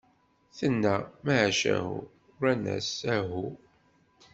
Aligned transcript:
Tenna: 0.57 0.95
"Macahu!" 1.23 1.93
Rran-as: 2.39 2.89
"Ahu." 3.15 3.55